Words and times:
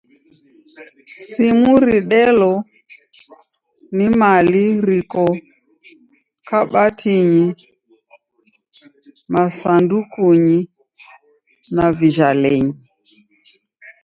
Simu 1.29 1.71
ridelo 1.87 2.51
ni 3.95 4.05
mali 4.19 4.63
riko 4.87 5.25
kabatinyi, 6.47 7.43
masandukunyi, 9.33 10.59
na 11.75 11.85
vijalenyi. 11.97 12.73